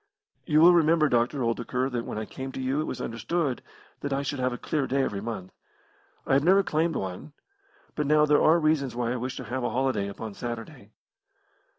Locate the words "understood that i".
2.99-4.23